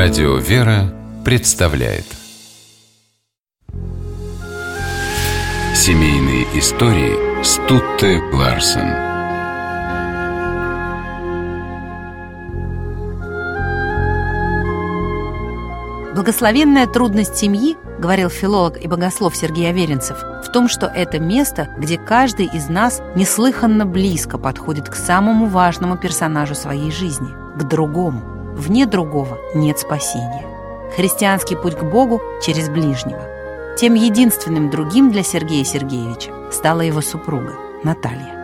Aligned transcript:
Радио 0.00 0.36
«Вера» 0.36 0.94
представляет 1.24 2.04
Семейные 5.74 6.44
истории 6.56 7.42
Стутте 7.42 8.20
Ларсен 8.32 8.94
Благословенная 16.14 16.86
трудность 16.86 17.36
семьи, 17.36 17.76
говорил 17.98 18.30
филолог 18.30 18.80
и 18.80 18.86
богослов 18.86 19.34
Сергей 19.34 19.68
Аверинцев, 19.68 20.22
в 20.46 20.52
том, 20.52 20.68
что 20.68 20.86
это 20.86 21.18
место, 21.18 21.74
где 21.76 21.98
каждый 21.98 22.46
из 22.46 22.68
нас 22.68 23.02
неслыханно 23.16 23.84
близко 23.84 24.38
подходит 24.38 24.88
к 24.88 24.94
самому 24.94 25.46
важному 25.46 25.96
персонажу 25.98 26.54
своей 26.54 26.92
жизни, 26.92 27.34
к 27.58 27.64
другому. 27.64 28.37
Вне 28.58 28.86
другого 28.86 29.38
нет 29.54 29.78
спасения. 29.78 30.44
Христианский 30.96 31.54
путь 31.54 31.76
к 31.76 31.84
Богу 31.84 32.20
через 32.42 32.68
ближнего. 32.68 33.22
Тем 33.78 33.94
единственным 33.94 34.68
другим 34.68 35.12
для 35.12 35.22
Сергея 35.22 35.64
Сергеевича 35.64 36.32
стала 36.50 36.80
его 36.80 37.00
супруга 37.00 37.54
Наталья. 37.84 38.34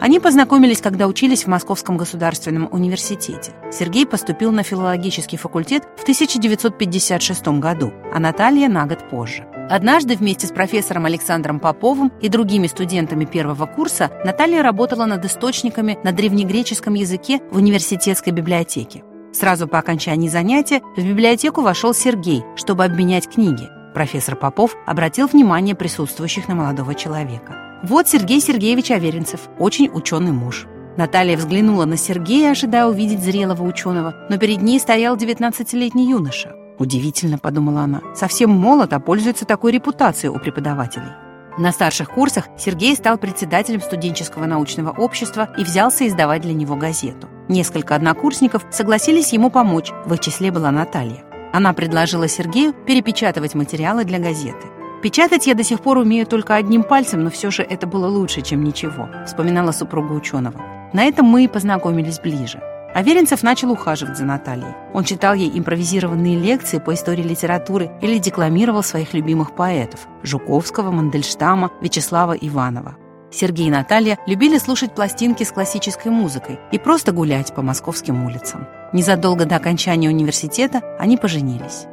Они 0.00 0.18
познакомились, 0.18 0.80
когда 0.80 1.06
учились 1.06 1.44
в 1.44 1.48
Московском 1.48 1.98
государственном 1.98 2.68
университете. 2.72 3.52
Сергей 3.70 4.06
поступил 4.06 4.50
на 4.50 4.62
филологический 4.62 5.36
факультет 5.36 5.84
в 5.98 6.02
1956 6.02 7.46
году, 7.60 7.92
а 8.12 8.18
Наталья 8.18 8.68
на 8.68 8.86
год 8.86 9.10
позже. 9.10 9.46
Однажды 9.72 10.16
вместе 10.16 10.46
с 10.46 10.50
профессором 10.50 11.06
Александром 11.06 11.58
Поповым 11.58 12.12
и 12.20 12.28
другими 12.28 12.66
студентами 12.66 13.24
первого 13.24 13.64
курса 13.64 14.10
Наталья 14.22 14.62
работала 14.62 15.06
над 15.06 15.24
источниками 15.24 15.98
на 16.04 16.12
древнегреческом 16.12 16.92
языке 16.92 17.40
в 17.50 17.56
университетской 17.56 18.34
библиотеке. 18.34 19.02
Сразу 19.32 19.66
по 19.66 19.78
окончании 19.78 20.28
занятия 20.28 20.82
в 20.94 21.02
библиотеку 21.02 21.62
вошел 21.62 21.94
Сергей, 21.94 22.44
чтобы 22.54 22.84
обменять 22.84 23.30
книги. 23.30 23.66
Профессор 23.94 24.36
Попов 24.36 24.76
обратил 24.84 25.26
внимание 25.26 25.74
присутствующих 25.74 26.48
на 26.48 26.54
молодого 26.54 26.94
человека. 26.94 27.80
Вот 27.82 28.06
Сергей 28.06 28.42
Сергеевич 28.42 28.90
Аверинцев, 28.90 29.40
очень 29.58 29.88
ученый 29.90 30.32
муж. 30.32 30.66
Наталья 30.98 31.38
взглянула 31.38 31.86
на 31.86 31.96
Сергея, 31.96 32.50
ожидая 32.50 32.88
увидеть 32.88 33.22
зрелого 33.22 33.62
ученого, 33.62 34.14
но 34.28 34.36
перед 34.36 34.60
ней 34.60 34.78
стоял 34.78 35.16
19-летний 35.16 36.10
юноша. 36.10 36.56
Удивительно, 36.82 37.38
подумала 37.38 37.82
она, 37.82 38.00
совсем 38.12 38.50
молод, 38.50 38.92
а 38.92 38.98
пользуется 38.98 39.44
такой 39.44 39.70
репутацией 39.70 40.30
у 40.30 40.40
преподавателей. 40.40 41.12
На 41.56 41.70
старших 41.70 42.10
курсах 42.10 42.46
Сергей 42.58 42.96
стал 42.96 43.18
председателем 43.18 43.80
студенческого 43.80 44.46
научного 44.46 44.90
общества 44.90 45.48
и 45.56 45.62
взялся 45.62 46.08
издавать 46.08 46.42
для 46.42 46.54
него 46.54 46.74
газету. 46.74 47.28
Несколько 47.48 47.94
однокурсников 47.94 48.66
согласились 48.72 49.32
ему 49.32 49.48
помочь, 49.48 49.92
в 50.06 50.12
их 50.12 50.18
числе 50.18 50.50
была 50.50 50.72
Наталья. 50.72 51.22
Она 51.52 51.72
предложила 51.72 52.26
Сергею 52.26 52.72
перепечатывать 52.72 53.54
материалы 53.54 54.04
для 54.04 54.18
газеты. 54.18 54.66
Печатать 55.04 55.46
я 55.46 55.54
до 55.54 55.62
сих 55.62 55.82
пор 55.82 55.98
умею 55.98 56.26
только 56.26 56.56
одним 56.56 56.82
пальцем, 56.82 57.22
но 57.22 57.30
все 57.30 57.52
же 57.52 57.62
это 57.62 57.86
было 57.86 58.08
лучше, 58.08 58.40
чем 58.42 58.64
ничего, 58.64 59.08
вспоминала 59.24 59.70
супруга 59.70 60.14
ученого. 60.14 60.60
На 60.92 61.04
этом 61.04 61.26
мы 61.26 61.44
и 61.44 61.48
познакомились 61.48 62.18
ближе. 62.18 62.60
Аверинцев 62.94 63.42
начал 63.42 63.72
ухаживать 63.72 64.18
за 64.18 64.24
Натальей. 64.24 64.74
Он 64.92 65.04
читал 65.04 65.34
ей 65.34 65.50
импровизированные 65.58 66.38
лекции 66.38 66.78
по 66.78 66.92
истории 66.92 67.22
литературы 67.22 67.90
или 68.02 68.18
декламировал 68.18 68.82
своих 68.82 69.14
любимых 69.14 69.54
поэтов– 69.54 70.00
Жуковского, 70.22 70.90
Мандельштама, 70.90 71.72
Вячеслава 71.80 72.32
Иванова. 72.32 72.96
Сергей 73.30 73.68
и 73.68 73.70
Наталья 73.70 74.18
любили 74.26 74.58
слушать 74.58 74.94
пластинки 74.94 75.42
с 75.42 75.52
классической 75.52 76.12
музыкой 76.12 76.60
и 76.70 76.78
просто 76.78 77.12
гулять 77.12 77.54
по 77.54 77.62
московским 77.62 78.26
улицам. 78.26 78.68
Незадолго 78.92 79.46
до 79.46 79.56
окончания 79.56 80.10
университета 80.10 80.82
они 80.98 81.16
поженились. 81.16 81.86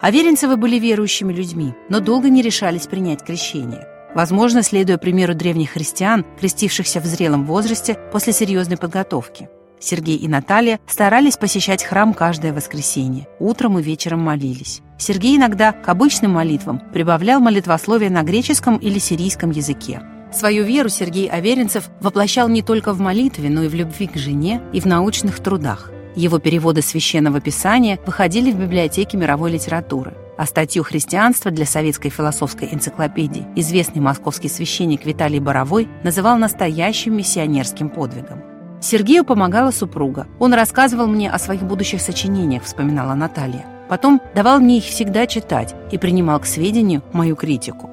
Аверинцевы 0.00 0.56
были 0.56 0.78
верующими 0.78 1.32
людьми, 1.32 1.74
но 1.88 1.98
долго 1.98 2.28
не 2.28 2.40
решались 2.42 2.86
принять 2.86 3.24
крещение. 3.24 3.88
Возможно, 4.14 4.62
следуя 4.62 4.98
примеру 4.98 5.34
древних 5.34 5.70
христиан, 5.70 6.24
крестившихся 6.38 7.00
в 7.00 7.06
зрелом 7.06 7.44
возрасте 7.44 7.98
после 8.12 8.32
серьезной 8.32 8.76
подготовки. 8.76 9.48
Сергей 9.80 10.16
и 10.16 10.28
Наталья 10.28 10.80
старались 10.86 11.36
посещать 11.36 11.84
храм 11.84 12.14
каждое 12.14 12.52
воскресенье. 12.52 13.26
Утром 13.38 13.78
и 13.78 13.82
вечером 13.82 14.20
молились. 14.20 14.80
Сергей 14.98 15.36
иногда 15.36 15.72
к 15.72 15.88
обычным 15.88 16.32
молитвам 16.32 16.80
прибавлял 16.92 17.40
молитвословие 17.40 18.10
на 18.10 18.22
греческом 18.22 18.78
или 18.78 18.98
сирийском 18.98 19.50
языке. 19.50 20.00
Свою 20.32 20.64
веру 20.64 20.88
Сергей 20.88 21.28
Аверинцев 21.28 21.90
воплощал 22.00 22.48
не 22.48 22.62
только 22.62 22.92
в 22.92 23.00
молитве, 23.00 23.50
но 23.50 23.64
и 23.64 23.68
в 23.68 23.74
любви 23.74 24.06
к 24.06 24.16
жене 24.16 24.62
и 24.72 24.80
в 24.80 24.86
научных 24.86 25.40
трудах. 25.40 25.90
Его 26.16 26.38
переводы 26.38 26.80
священного 26.80 27.40
писания 27.40 27.98
выходили 28.06 28.52
в 28.52 28.58
библиотеке 28.58 29.16
мировой 29.16 29.52
литературы. 29.52 30.14
А 30.36 30.46
статью 30.46 30.82
«Христианство» 30.82 31.50
для 31.50 31.64
советской 31.64 32.08
философской 32.08 32.68
энциклопедии 32.72 33.46
известный 33.54 34.00
московский 34.00 34.48
священник 34.48 35.06
Виталий 35.06 35.38
Боровой 35.38 35.88
называл 36.02 36.36
настоящим 36.38 37.16
миссионерским 37.16 37.88
подвигом. 37.88 38.42
Сергею 38.80 39.24
помогала 39.24 39.70
супруга. 39.70 40.26
Он 40.38 40.52
рассказывал 40.52 41.06
мне 41.06 41.30
о 41.30 41.38
своих 41.38 41.62
будущих 41.62 42.00
сочинениях, 42.00 42.64
вспоминала 42.64 43.14
Наталья. 43.14 43.64
Потом 43.88 44.20
давал 44.34 44.60
мне 44.60 44.78
их 44.78 44.84
всегда 44.84 45.26
читать 45.26 45.74
и 45.90 45.98
принимал 45.98 46.40
к 46.40 46.46
сведению 46.46 47.02
мою 47.12 47.36
критику. 47.36 47.90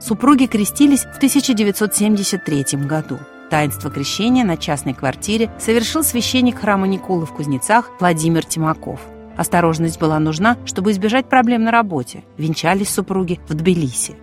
Супруги 0.00 0.46
крестились 0.46 1.04
в 1.04 1.16
1973 1.16 2.64
году. 2.86 3.18
Таинство 3.50 3.90
крещения 3.90 4.44
на 4.44 4.56
частной 4.56 4.94
квартире 4.94 5.50
совершил 5.58 6.02
священник 6.02 6.60
храма 6.60 6.86
Николы 6.86 7.24
в 7.24 7.32
Кузнецах 7.32 7.90
Владимир 8.00 8.44
Тимаков. 8.44 9.00
Осторожность 9.36 9.98
была 9.98 10.18
нужна, 10.18 10.56
чтобы 10.64 10.92
избежать 10.92 11.28
проблем 11.28 11.64
на 11.64 11.70
работе. 11.70 12.24
Венчались 12.36 12.90
супруги 12.90 13.40
в 13.48 13.54
Тбилиси. 13.54 14.16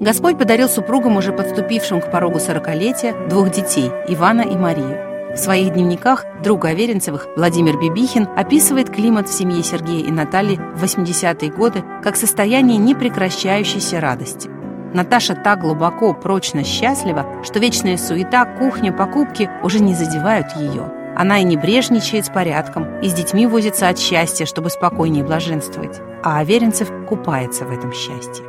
Господь 0.00 0.36
подарил 0.36 0.68
супругам, 0.68 1.16
уже 1.16 1.32
подступившим 1.32 2.02
к 2.02 2.10
порогу 2.10 2.38
сорокалетия, 2.38 3.14
двух 3.28 3.50
детей– 3.50 3.90
Ивана 4.08 4.42
и 4.42 4.54
Марию. 4.54 5.32
В 5.34 5.38
своих 5.38 5.72
дневниках 5.72 6.26
друг 6.44 6.66
Аверинцевых 6.66 7.26
Владимир 7.36 7.76
Бибихин 7.80 8.28
описывает 8.36 8.90
климат 8.90 9.28
в 9.28 9.32
семье 9.32 9.62
Сергея 9.62 10.06
и 10.06 10.10
Натальи 10.12 10.60
в 10.76 10.84
80-е 10.84 11.50
годы 11.50 11.82
как 12.02 12.16
состояние 12.16 12.76
непрекращающейся 12.76 14.00
радости. 14.00 14.53
Наташа 14.94 15.34
так 15.34 15.60
глубоко, 15.60 16.14
прочно 16.14 16.62
счастлива, 16.62 17.26
что 17.42 17.58
вечная 17.58 17.96
суета, 17.96 18.44
кухня, 18.44 18.92
покупки 18.92 19.50
уже 19.64 19.80
не 19.80 19.92
задевают 19.92 20.52
ее. 20.56 20.84
Она 21.16 21.40
и 21.40 21.44
не 21.44 21.56
брежничает 21.56 22.26
с 22.26 22.28
порядком, 22.28 23.00
и 23.00 23.08
с 23.08 23.12
детьми 23.12 23.48
возится 23.48 23.88
от 23.88 23.98
счастья, 23.98 24.46
чтобы 24.46 24.70
спокойнее 24.70 25.24
блаженствовать. 25.24 26.00
А 26.22 26.38
Аверинцев 26.38 26.90
купается 27.08 27.64
в 27.64 27.72
этом 27.72 27.92
счастье. 27.92 28.44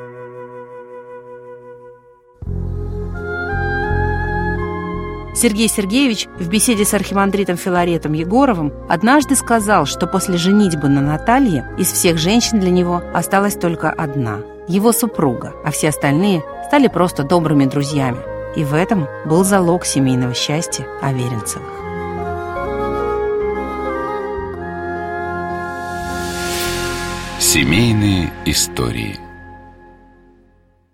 Сергей 5.35 5.67
Сергеевич 5.67 6.27
в 6.39 6.47
беседе 6.47 6.85
с 6.85 6.93
архимандритом 6.93 7.57
Филаретом 7.57 8.13
Егоровым 8.13 8.71
однажды 8.87 9.35
сказал, 9.35 9.85
что 9.85 10.05
после 10.05 10.37
женитьбы 10.37 10.89
на 10.89 11.01
Наталье 11.01 11.67
из 11.79 11.91
всех 11.91 12.17
женщин 12.19 12.59
для 12.59 12.69
него 12.69 13.01
осталась 13.13 13.55
только 13.55 13.89
одна– 13.89 14.41
его 14.67 14.91
супруга, 14.91 15.53
а 15.63 15.71
все 15.71 15.89
остальные 15.89 16.43
стали 16.67 16.87
просто 16.87 17.23
добрыми 17.23 17.65
друзьями. 17.65 18.19
И 18.55 18.63
в 18.63 18.73
этом 18.73 19.07
был 19.25 19.43
залог 19.43 19.85
семейного 19.85 20.33
счастья 20.33 20.87
Аверинцевых. 21.01 21.73
Семейные 27.39 28.31
истории– 28.45 29.19